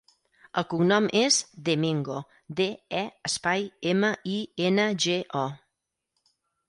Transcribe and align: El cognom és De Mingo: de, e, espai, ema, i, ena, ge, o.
El 0.59 0.63
cognom 0.69 1.09
és 1.19 1.35
De 1.67 1.75
Mingo: 1.83 2.17
de, 2.61 2.67
e, 3.01 3.03
espai, 3.31 3.67
ema, 3.93 4.09
i, 4.37 4.39
ena, 4.71 4.87
ge, 5.05 5.19
o. 5.47 6.31